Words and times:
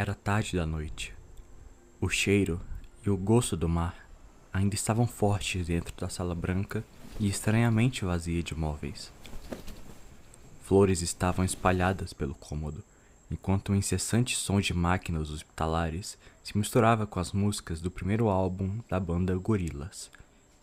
Era 0.00 0.14
tarde 0.14 0.56
da 0.56 0.64
noite. 0.64 1.12
O 2.00 2.08
cheiro 2.08 2.58
e 3.04 3.10
o 3.10 3.18
gosto 3.18 3.54
do 3.54 3.68
mar 3.68 4.08
ainda 4.50 4.74
estavam 4.74 5.06
fortes 5.06 5.66
dentro 5.66 5.94
da 5.94 6.08
sala 6.08 6.34
branca 6.34 6.82
e 7.18 7.28
estranhamente 7.28 8.02
vazia 8.02 8.42
de 8.42 8.54
móveis. 8.54 9.12
Flores 10.62 11.02
estavam 11.02 11.44
espalhadas 11.44 12.14
pelo 12.14 12.34
cômodo, 12.34 12.82
enquanto 13.30 13.72
o 13.72 13.76
incessante 13.76 14.34
som 14.36 14.58
de 14.58 14.72
máquinas 14.72 15.28
hospitalares 15.28 16.16
se 16.42 16.56
misturava 16.56 17.06
com 17.06 17.20
as 17.20 17.32
músicas 17.32 17.82
do 17.82 17.90
primeiro 17.90 18.30
álbum 18.30 18.80
da 18.88 18.98
banda 18.98 19.36
Gorillaz, 19.36 20.10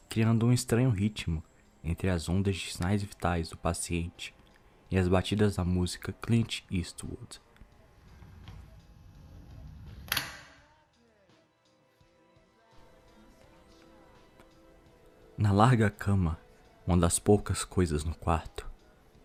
criando 0.10 0.48
um 0.48 0.52
estranho 0.52 0.90
ritmo 0.90 1.44
entre 1.84 2.10
as 2.10 2.28
ondas 2.28 2.56
de 2.56 2.74
sinais 2.74 3.04
vitais 3.04 3.50
do 3.50 3.56
paciente 3.56 4.34
e 4.90 4.98
as 4.98 5.08
batidas 5.08 5.58
da 5.58 5.64
música 5.64 6.12
Clint 6.12 6.62
Eastwood. 6.72 7.40
Na 15.48 15.54
larga 15.54 15.90
cama, 15.90 16.38
uma 16.86 16.98
das 16.98 17.20
poucas 17.20 17.64
coisas 17.64 18.04
no 18.04 18.14
quarto, 18.14 18.70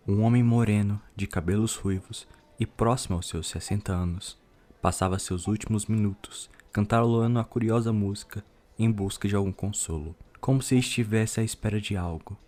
um 0.06 0.22
homem 0.22 0.40
moreno, 0.40 1.02
de 1.16 1.26
cabelos 1.26 1.74
ruivos 1.74 2.28
e 2.60 2.64
próximo 2.64 3.16
aos 3.16 3.26
seus 3.26 3.48
60 3.48 3.92
anos, 3.92 4.38
passava 4.80 5.18
seus 5.18 5.48
últimos 5.48 5.86
minutos 5.86 6.48
cantarolando 6.70 7.40
a 7.40 7.44
curiosa 7.44 7.92
música 7.92 8.44
em 8.78 8.88
busca 8.88 9.26
de 9.26 9.34
algum 9.34 9.50
consolo, 9.50 10.14
como 10.40 10.62
se 10.62 10.78
estivesse 10.78 11.40
à 11.40 11.42
espera 11.42 11.80
de 11.80 11.96
algo. 11.96 12.38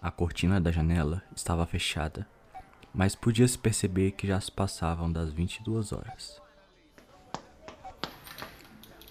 A 0.00 0.12
cortina 0.12 0.60
da 0.60 0.70
janela 0.70 1.24
estava 1.34 1.66
fechada, 1.66 2.24
mas 2.94 3.16
podia-se 3.16 3.58
perceber 3.58 4.12
que 4.12 4.28
já 4.28 4.40
se 4.40 4.52
passavam 4.52 5.10
das 5.10 5.32
22 5.32 5.90
horas. 5.90 6.40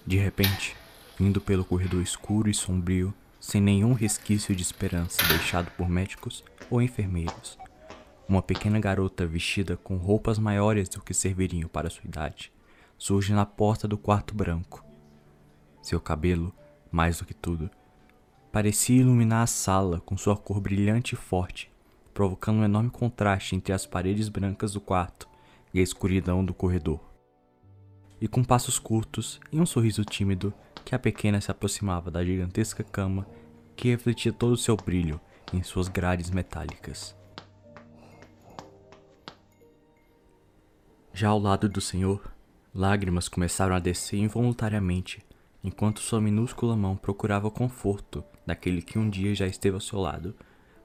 De 0.06 0.16
repente, 0.16 0.74
indo 1.20 1.42
pelo 1.42 1.62
corredor 1.62 2.02
escuro 2.02 2.48
e 2.48 2.54
sombrio, 2.54 3.14
sem 3.40 3.60
nenhum 3.60 3.94
resquício 3.94 4.54
de 4.54 4.62
esperança 4.62 5.26
deixado 5.26 5.70
por 5.72 5.88
médicos 5.88 6.44
ou 6.70 6.80
enfermeiros, 6.80 7.58
uma 8.28 8.42
pequena 8.42 8.78
garota 8.78 9.26
vestida 9.26 9.76
com 9.76 9.96
roupas 9.96 10.38
maiores 10.38 10.88
do 10.88 11.02
que 11.02 11.12
serviriam 11.12 11.68
para 11.68 11.90
sua 11.90 12.04
idade 12.04 12.52
surge 13.00 13.32
na 13.32 13.46
porta 13.46 13.88
do 13.88 13.96
quarto 13.96 14.34
branco. 14.34 14.84
Seu 15.80 15.98
cabelo, 15.98 16.52
mais 16.92 17.16
do 17.16 17.24
que 17.24 17.32
tudo, 17.32 17.70
parecia 18.52 19.00
iluminar 19.00 19.42
a 19.42 19.46
sala 19.46 20.00
com 20.00 20.18
sua 20.18 20.36
cor 20.36 20.60
brilhante 20.60 21.14
e 21.14 21.16
forte, 21.16 21.72
provocando 22.12 22.58
um 22.58 22.64
enorme 22.64 22.90
contraste 22.90 23.56
entre 23.56 23.72
as 23.72 23.86
paredes 23.86 24.28
brancas 24.28 24.74
do 24.74 24.82
quarto 24.82 25.26
e 25.72 25.80
a 25.80 25.82
escuridão 25.82 26.44
do 26.44 26.52
corredor. 26.52 27.00
E 28.20 28.28
com 28.28 28.44
passos 28.44 28.78
curtos 28.78 29.40
e 29.50 29.58
um 29.58 29.64
sorriso 29.64 30.04
tímido, 30.04 30.52
que 30.84 30.94
a 30.94 30.98
pequena 30.98 31.40
se 31.40 31.50
aproximava 31.50 32.10
da 32.10 32.24
gigantesca 32.24 32.82
cama 32.82 33.26
que 33.76 33.88
refletia 33.88 34.32
todo 34.32 34.52
o 34.52 34.56
seu 34.56 34.76
brilho 34.76 35.20
em 35.52 35.62
suas 35.62 35.88
grades 35.88 36.30
metálicas. 36.30 37.16
Já 41.12 41.28
ao 41.28 41.38
lado 41.38 41.68
do 41.68 41.80
senhor, 41.80 42.32
lágrimas 42.74 43.28
começaram 43.28 43.74
a 43.74 43.80
descer 43.80 44.18
involuntariamente 44.18 45.24
enquanto 45.62 46.00
sua 46.00 46.20
minúscula 46.20 46.76
mão 46.76 46.96
procurava 46.96 47.48
o 47.48 47.50
conforto 47.50 48.24
daquele 48.46 48.80
que 48.80 48.98
um 48.98 49.08
dia 49.08 49.34
já 49.34 49.46
esteve 49.46 49.74
ao 49.74 49.80
seu 49.80 49.98
lado, 49.98 50.34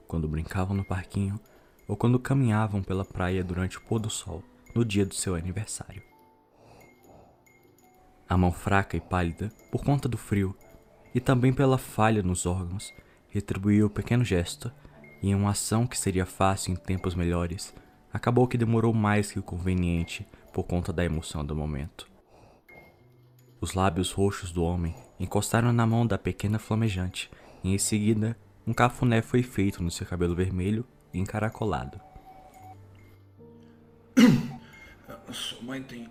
quando 0.06 0.28
brincavam 0.28 0.76
no 0.76 0.84
parquinho 0.84 1.40
ou 1.88 1.96
quando 1.96 2.18
caminhavam 2.18 2.82
pela 2.82 3.04
praia 3.04 3.42
durante 3.42 3.78
o 3.78 3.82
pôr 3.82 3.98
do 3.98 4.10
sol 4.10 4.42
no 4.74 4.84
dia 4.84 5.06
do 5.06 5.14
seu 5.14 5.34
aniversário. 5.34 6.02
A 8.28 8.36
mão 8.36 8.50
fraca 8.50 8.96
e 8.96 9.00
pálida, 9.00 9.50
por 9.70 9.84
conta 9.84 10.08
do 10.08 10.18
frio 10.18 10.56
e 11.14 11.20
também 11.20 11.52
pela 11.52 11.78
falha 11.78 12.22
nos 12.22 12.44
órgãos, 12.44 12.92
retribuiu 13.28 13.86
o 13.86 13.90
pequeno 13.90 14.24
gesto 14.24 14.70
e, 15.22 15.30
em 15.30 15.34
uma 15.34 15.50
ação 15.50 15.86
que 15.86 15.98
seria 15.98 16.26
fácil 16.26 16.72
em 16.72 16.76
tempos 16.76 17.14
melhores, 17.14 17.74
acabou 18.12 18.46
que 18.46 18.58
demorou 18.58 18.92
mais 18.92 19.32
que 19.32 19.38
o 19.38 19.42
conveniente 19.42 20.26
por 20.52 20.64
conta 20.64 20.92
da 20.92 21.04
emoção 21.04 21.44
do 21.44 21.54
momento. 21.54 22.06
Os 23.60 23.72
lábios 23.72 24.12
roxos 24.12 24.52
do 24.52 24.62
homem 24.62 24.94
encostaram 25.18 25.72
na 25.72 25.86
mão 25.86 26.06
da 26.06 26.18
pequena 26.18 26.58
flamejante, 26.58 27.30
e 27.64 27.74
em 27.74 27.78
seguida, 27.78 28.36
um 28.66 28.74
cafuné 28.74 29.22
foi 29.22 29.42
feito 29.42 29.82
no 29.82 29.90
seu 29.90 30.06
cabelo 30.06 30.34
vermelho 30.34 30.84
e 31.12 31.18
encaracolado. 31.18 32.00
Sua 35.32 35.62
mãe 35.62 35.82
tem 35.82 36.08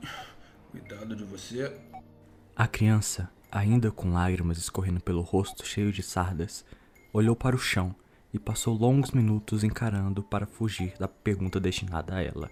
cuidado 0.71 1.15
de 1.15 1.23
você? 1.23 1.71
A 2.55 2.67
criança, 2.67 3.29
ainda 3.51 3.91
com 3.91 4.13
lágrimas 4.13 4.57
escorrendo 4.57 5.01
pelo 5.01 5.21
rosto 5.21 5.65
cheio 5.65 5.91
de 5.91 6.01
sardas, 6.01 6.65
olhou 7.11 7.35
para 7.35 7.55
o 7.55 7.59
chão 7.59 7.95
e 8.33 8.39
passou 8.39 8.77
longos 8.77 9.11
minutos 9.11 9.63
encarando 9.63 10.23
para 10.23 10.45
fugir 10.45 10.93
da 10.97 11.07
pergunta 11.07 11.59
destinada 11.59 12.15
a 12.15 12.21
ela. 12.21 12.49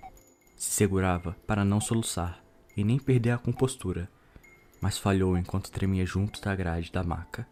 Se 0.55 0.71
segurava 0.71 1.35
para 1.47 1.65
não 1.65 1.79
soluçar 1.79 2.43
e 2.75 2.83
nem 2.83 2.99
perder 2.99 3.31
a 3.31 3.37
compostura 3.37 4.09
mas 4.83 4.97
falhou 4.97 5.37
enquanto 5.37 5.71
tremia 5.71 6.05
junto 6.05 6.41
da 6.41 6.53
grade 6.53 6.91
da 6.91 7.01
maca. 7.01 7.47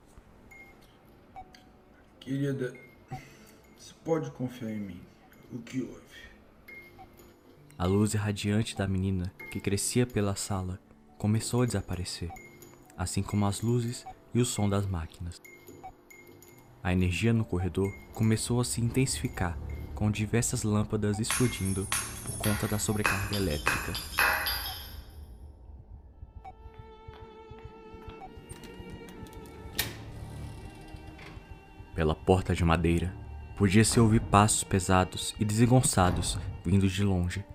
Querida, 2.19 2.75
você 3.77 3.93
pode 4.03 4.29
confiar 4.31 4.69
em 4.69 4.81
mim. 4.81 5.01
O 5.49 5.59
que 5.59 5.81
houve? 5.81 5.95
A 7.77 7.85
luz 7.85 8.13
irradiante 8.13 8.75
da 8.75 8.85
menina, 8.85 9.33
que 9.49 9.61
crescia 9.61 10.05
pela 10.05 10.35
sala, 10.35 10.77
começou 11.21 11.61
a 11.61 11.67
desaparecer, 11.67 12.31
assim 12.97 13.21
como 13.21 13.45
as 13.45 13.61
luzes 13.61 14.03
e 14.33 14.41
o 14.41 14.45
som 14.45 14.67
das 14.67 14.87
máquinas. 14.87 15.39
A 16.81 16.91
energia 16.91 17.31
no 17.31 17.45
corredor 17.45 17.93
começou 18.11 18.59
a 18.59 18.65
se 18.65 18.81
intensificar, 18.81 19.55
com 19.93 20.09
diversas 20.09 20.63
lâmpadas 20.63 21.19
explodindo 21.19 21.87
por 22.25 22.37
conta 22.39 22.67
da 22.67 22.79
sobrecarga 22.79 23.35
elétrica. 23.35 23.93
Pela 31.93 32.15
porta 32.15 32.55
de 32.55 32.65
madeira, 32.65 33.15
podia-se 33.55 33.99
ouvir 33.99 34.21
passos 34.21 34.63
pesados 34.63 35.35
e 35.39 35.45
desengonçados 35.45 36.39
vindo 36.65 36.87
de 36.89 37.03
longe, 37.03 37.45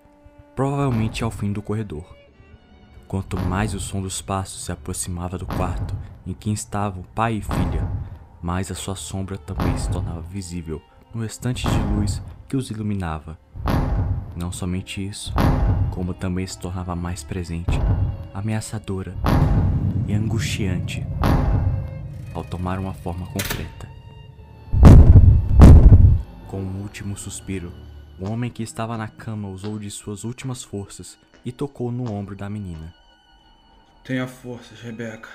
provavelmente 0.55 1.21
ao 1.21 1.29
fim 1.29 1.51
do 1.51 1.61
corredor. 1.61 2.16
Quanto 3.07 3.39
mais 3.39 3.73
o 3.73 3.79
som 3.79 4.01
dos 4.01 4.21
passos 4.21 4.65
se 4.65 4.71
aproximava 4.71 5.37
do 5.37 5.45
quarto 5.45 5.95
em 6.25 6.33
que 6.33 6.51
estavam 6.51 7.03
pai 7.15 7.35
e 7.35 7.41
filha, 7.41 7.89
mais 8.41 8.69
a 8.69 8.75
sua 8.75 8.97
sombra 8.97 9.37
também 9.37 9.77
se 9.77 9.89
tornava 9.89 10.19
visível 10.19 10.81
no 11.13 11.21
restante 11.21 11.65
de 11.69 11.79
luz 11.95 12.21
que 12.49 12.57
os 12.57 12.69
iluminava. 12.69 13.39
Não 14.35 14.51
somente 14.51 15.05
isso, 15.05 15.33
como 15.91 16.13
também 16.13 16.45
se 16.45 16.59
tornava 16.59 16.97
mais 16.97 17.23
presente, 17.23 17.79
ameaçadora 18.33 19.15
e 20.05 20.13
angustiante 20.13 21.07
ao 22.33 22.43
tomar 22.43 22.77
uma 22.77 22.93
forma 22.93 23.25
concreta. 23.27 23.87
Com 26.49 26.59
um 26.59 26.81
último 26.81 27.15
suspiro, 27.17 27.71
o 28.19 28.29
homem 28.29 28.51
que 28.51 28.63
estava 28.63 28.97
na 28.97 29.07
cama 29.07 29.47
usou 29.47 29.79
de 29.79 29.89
suas 29.89 30.25
últimas 30.25 30.61
forças 30.61 31.17
e 31.45 31.51
tocou 31.53 31.91
no 31.91 32.11
ombro 32.11 32.35
da 32.35 32.49
menina. 32.49 32.93
Tenha 34.07 34.25
forças, 34.25 34.79
Rebeca. 34.79 35.27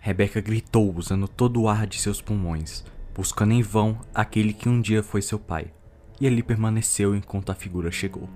Rebeca 0.00 0.40
gritou 0.40 0.92
usando 0.94 1.28
todo 1.28 1.62
o 1.62 1.68
ar 1.68 1.86
de 1.86 2.00
seus 2.00 2.20
pulmões, 2.20 2.84
buscando 3.14 3.52
em 3.52 3.62
vão 3.62 4.00
aquele 4.12 4.52
que 4.52 4.68
um 4.68 4.80
dia 4.80 5.00
foi 5.00 5.22
seu 5.22 5.38
pai, 5.38 5.72
e 6.20 6.26
ali 6.26 6.42
permaneceu 6.42 7.14
enquanto 7.14 7.50
a 7.50 7.54
figura 7.54 7.92
chegou. 7.92 8.28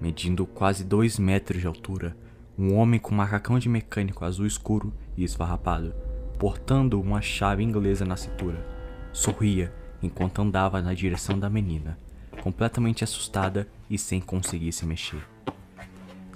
Medindo 0.00 0.46
quase 0.46 0.82
dois 0.82 1.18
metros 1.18 1.60
de 1.60 1.66
altura, 1.66 2.16
um 2.58 2.74
homem 2.74 2.98
com 2.98 3.14
macacão 3.14 3.58
de 3.58 3.68
mecânico 3.68 4.24
azul 4.24 4.46
escuro 4.46 4.94
e 5.14 5.22
esfarrapado 5.24 5.94
portando 6.38 7.00
uma 7.00 7.20
chave 7.20 7.64
inglesa 7.64 8.04
na 8.04 8.16
cintura. 8.16 8.64
Sorria 9.12 9.74
enquanto 10.00 10.40
andava 10.40 10.80
na 10.80 10.94
direção 10.94 11.38
da 11.38 11.50
menina, 11.50 11.98
completamente 12.40 13.02
assustada 13.02 13.68
e 13.90 13.98
sem 13.98 14.20
conseguir 14.20 14.72
se 14.72 14.86
mexer. 14.86 15.26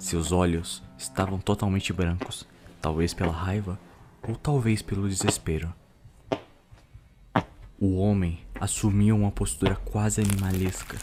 Seus 0.03 0.33
olhos 0.33 0.83
estavam 0.97 1.39
totalmente 1.39 1.93
brancos, 1.93 2.45
talvez 2.81 3.13
pela 3.13 3.31
raiva 3.31 3.79
ou 4.21 4.35
talvez 4.35 4.81
pelo 4.81 5.07
desespero. 5.07 5.73
O 7.79 7.95
homem 7.95 8.45
assumia 8.59 9.15
uma 9.15 9.31
postura 9.31 9.77
quase 9.77 10.19
animalesca. 10.19 10.97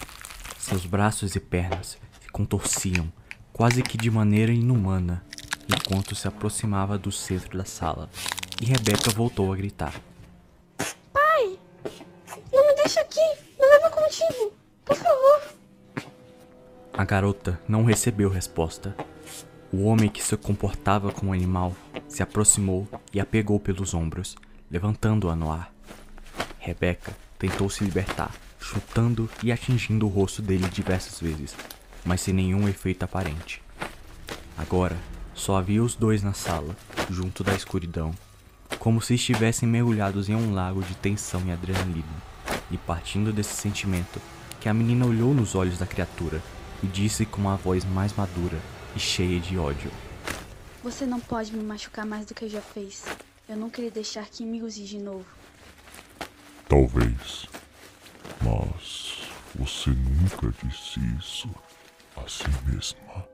Seus 0.59 0.85
braços 0.85 1.35
e 1.35 1.41
pernas 1.41 1.99
se 2.21 2.31
contorciam, 2.31 3.11
quase 3.55 3.83
que 3.83 3.97
de 3.97 4.11
maneira 4.11 4.53
inumana, 4.53 5.25
enquanto 5.67 6.15
se 6.15 6.29
aproximava 6.29 6.99
do 6.99 7.11
centro 7.11 7.57
da 7.57 7.65
sala 7.65 8.11
e 8.61 8.67
Rebeca 8.67 9.11
voltou 9.13 9.51
a 9.51 9.57
gritar. 9.57 9.95
Pai! 11.11 11.59
Não 12.53 12.67
me 12.67 12.75
deixa 12.75 13.01
aqui! 13.01 13.27
Me 13.59 13.67
leva 13.67 13.89
contigo! 13.89 14.53
Por 14.85 14.95
favor! 14.95 15.60
A 17.01 17.05
garota 17.07 17.59
não 17.67 17.83
recebeu 17.83 18.29
resposta. 18.29 18.95
O 19.73 19.85
homem 19.85 20.11
que 20.11 20.23
se 20.23 20.37
comportava 20.37 21.11
como 21.11 21.33
animal 21.33 21.75
se 22.07 22.23
aproximou 22.23 22.87
e 23.11 23.19
a 23.19 23.25
pegou 23.25 23.59
pelos 23.59 23.95
ombros, 23.95 24.37
levantando-a 24.71 25.35
no 25.35 25.51
ar. 25.51 25.73
Rebeca 26.59 27.17
tentou 27.39 27.71
se 27.71 27.83
libertar, 27.83 28.35
chutando 28.61 29.31
e 29.43 29.51
atingindo 29.51 30.05
o 30.05 30.11
rosto 30.11 30.43
dele 30.43 30.69
diversas 30.69 31.19
vezes, 31.19 31.57
mas 32.05 32.21
sem 32.21 32.35
nenhum 32.35 32.69
efeito 32.69 33.03
aparente. 33.03 33.63
Agora, 34.59 34.99
só 35.33 35.57
havia 35.57 35.83
os 35.83 35.95
dois 35.95 36.23
na 36.23 36.35
sala, 36.35 36.77
junto 37.09 37.43
da 37.43 37.55
escuridão, 37.55 38.13
como 38.79 39.01
se 39.01 39.15
estivessem 39.15 39.67
mergulhados 39.67 40.29
em 40.29 40.35
um 40.35 40.53
lago 40.53 40.83
de 40.83 40.95
tensão 40.97 41.41
e 41.47 41.51
adrenalina. 41.51 42.05
E 42.71 42.77
partindo 42.77 43.33
desse 43.33 43.55
sentimento, 43.55 44.21
que 44.61 44.69
a 44.69 44.75
menina 44.75 45.07
olhou 45.07 45.33
nos 45.33 45.55
olhos 45.55 45.79
da 45.79 45.87
criatura 45.87 46.43
e 46.83 46.87
disse 46.87 47.27
com 47.27 47.41
uma 47.41 47.57
voz 47.57 47.85
mais 47.85 48.13
madura 48.13 48.59
e 48.95 48.99
cheia 48.99 49.39
de 49.41 49.59
ódio: 49.59 49.91
Você 50.83 51.07
não 51.07 51.21
pode 51.21 51.53
me 51.55 51.63
machucar 51.63 52.07
mais 52.07 52.27
do 52.27 52.35
que 52.35 52.49
já 52.49 52.61
fez. 52.61 53.05
Eu 53.49 53.57
não 53.57 53.69
queria 53.71 53.91
deixar 53.91 54.27
que 54.27 54.45
me 54.45 54.63
use 54.63 54.85
de 54.85 54.99
novo. 54.99 55.27
Talvez. 56.69 57.47
Mas 58.43 59.29
você 59.55 59.91
nunca 59.91 60.53
disse 60.65 61.01
isso 61.19 61.51
a 62.17 62.29
si 62.29 62.45
mesma. 62.65 63.27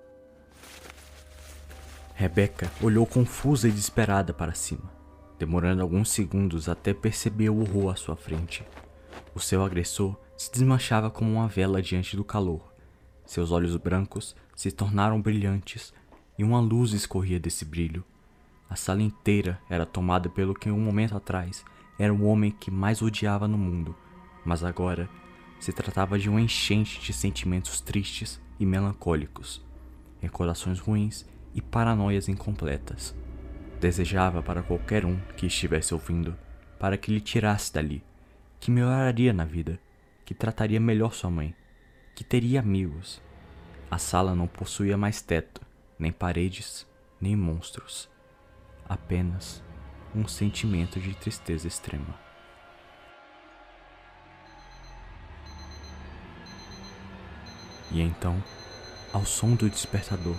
Rebeca 2.14 2.70
olhou 2.82 3.06
confusa 3.06 3.68
e 3.68 3.70
desesperada 3.70 4.32
para 4.32 4.54
cima, 4.54 4.90
demorando 5.38 5.82
alguns 5.82 6.10
segundos 6.10 6.66
até 6.66 6.94
perceber 6.94 7.50
o 7.50 7.60
horror 7.60 7.92
à 7.92 7.96
sua 7.96 8.16
frente. 8.16 8.64
O 9.34 9.38
seu 9.38 9.62
agressor 9.62 10.16
se 10.34 10.50
desmanchava 10.50 11.10
como 11.10 11.30
uma 11.30 11.46
vela 11.46 11.82
diante 11.82 12.16
do 12.16 12.24
calor. 12.24 12.75
Seus 13.26 13.50
olhos 13.50 13.76
brancos 13.76 14.36
se 14.54 14.70
tornaram 14.70 15.20
brilhantes 15.20 15.92
e 16.38 16.44
uma 16.44 16.60
luz 16.60 16.92
escorria 16.92 17.40
desse 17.40 17.64
brilho. 17.64 18.04
A 18.70 18.76
sala 18.76 19.02
inteira 19.02 19.60
era 19.68 19.84
tomada 19.84 20.28
pelo 20.28 20.54
que 20.54 20.70
um 20.70 20.80
momento 20.80 21.16
atrás 21.16 21.64
era 21.98 22.14
o 22.14 22.24
homem 22.24 22.50
que 22.50 22.70
mais 22.70 23.02
odiava 23.02 23.48
no 23.48 23.58
mundo, 23.58 23.96
mas 24.44 24.62
agora 24.62 25.08
se 25.58 25.72
tratava 25.72 26.18
de 26.18 26.28
uma 26.28 26.40
enchente 26.40 27.00
de 27.00 27.12
sentimentos 27.12 27.80
tristes 27.80 28.40
e 28.60 28.66
melancólicos, 28.66 29.64
recordações 30.20 30.78
ruins 30.78 31.26
e 31.54 31.60
paranoias 31.60 32.28
incompletas. 32.28 33.14
Desejava 33.80 34.42
para 34.42 34.62
qualquer 34.62 35.04
um 35.04 35.18
que 35.36 35.46
estivesse 35.46 35.94
ouvindo, 35.94 36.36
para 36.78 36.96
que 36.96 37.10
lhe 37.10 37.20
tirasse 37.20 37.72
dali, 37.72 38.02
que 38.60 38.70
melhoraria 38.70 39.32
na 39.32 39.44
vida, 39.44 39.80
que 40.24 40.34
trataria 40.34 40.80
melhor 40.80 41.12
sua 41.12 41.30
mãe, 41.30 41.54
que 42.16 42.24
teria 42.24 42.60
amigos. 42.60 43.20
A 43.90 43.98
sala 43.98 44.34
não 44.34 44.48
possuía 44.48 44.96
mais 44.96 45.20
teto, 45.20 45.60
nem 45.98 46.10
paredes, 46.10 46.86
nem 47.20 47.36
monstros. 47.36 48.08
Apenas 48.88 49.62
um 50.14 50.26
sentimento 50.26 50.98
de 50.98 51.14
tristeza 51.14 51.68
extrema. 51.68 52.18
E 57.92 58.00
então, 58.00 58.42
ao 59.12 59.26
som 59.26 59.54
do 59.54 59.68
despertador, 59.68 60.36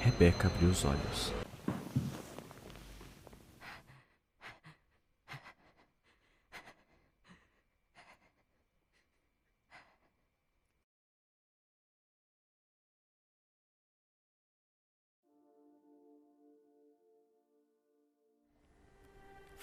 Rebeca 0.00 0.48
abriu 0.48 0.70
os 0.70 0.84
olhos. 0.84 1.39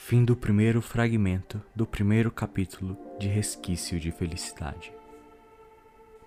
Fim 0.08 0.24
do 0.24 0.38
primeiro 0.38 0.82
fragmento 0.82 1.62
do 1.76 1.86
primeiro 1.86 2.32
capítulo 2.32 2.98
de 3.20 3.28
Resquício 3.28 4.00
de 4.00 4.10
Felicidade. 4.10 4.94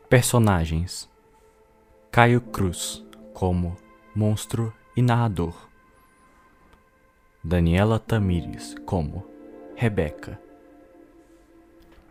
Personagens: 0.07 1.09
Caio 2.11 2.43
Cruz 2.43 3.03
como 3.33 3.75
monstro 4.15 4.71
e 4.95 5.01
narrador. 5.01 5.57
Daniela 7.43 7.99
Tamires 7.99 8.75
como 8.85 9.27
Rebeca. 9.75 10.39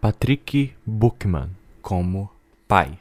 Patrick 0.02 0.76
Buchmann 0.84 1.52
como 1.84 2.32
pai. 2.68 2.98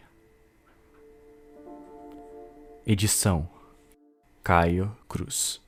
Edição 2.87 3.49
Caio 4.44 4.94
Cruz. 5.09 5.67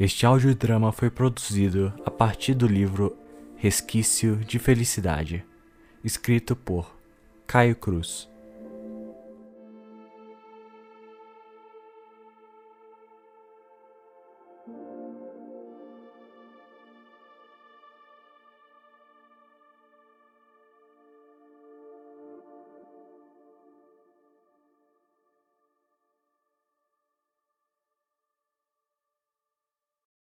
Este 0.00 0.24
audiodrama 0.24 0.92
foi 0.92 1.10
produzido 1.10 1.92
a 2.06 2.10
partir 2.10 2.54
do 2.54 2.68
livro 2.68 3.18
Resquício 3.56 4.36
de 4.36 4.56
Felicidade, 4.56 5.44
escrito 6.04 6.54
por 6.54 6.96
Caio 7.48 7.74
Cruz. 7.74 8.30